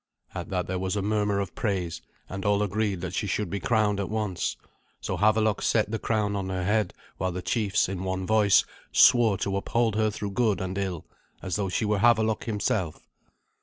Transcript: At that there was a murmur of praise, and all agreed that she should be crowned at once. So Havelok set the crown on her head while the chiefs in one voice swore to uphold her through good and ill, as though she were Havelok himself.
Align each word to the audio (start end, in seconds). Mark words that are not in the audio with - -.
At 0.33 0.49
that 0.49 0.65
there 0.65 0.79
was 0.79 0.95
a 0.95 1.03
murmur 1.03 1.39
of 1.39 1.53
praise, 1.53 2.01
and 2.27 2.43
all 2.43 2.63
agreed 2.63 3.01
that 3.01 3.13
she 3.13 3.27
should 3.27 3.51
be 3.51 3.59
crowned 3.59 3.99
at 3.99 4.09
once. 4.09 4.57
So 4.99 5.15
Havelok 5.15 5.61
set 5.61 5.91
the 5.91 5.99
crown 5.99 6.35
on 6.35 6.49
her 6.49 6.63
head 6.63 6.95
while 7.19 7.31
the 7.31 7.43
chiefs 7.43 7.87
in 7.87 8.03
one 8.03 8.25
voice 8.25 8.65
swore 8.91 9.37
to 9.37 9.57
uphold 9.57 9.93
her 9.95 10.09
through 10.09 10.31
good 10.31 10.59
and 10.59 10.75
ill, 10.75 11.05
as 11.43 11.55
though 11.55 11.69
she 11.69 11.85
were 11.85 11.99
Havelok 11.99 12.45
himself. 12.45 12.99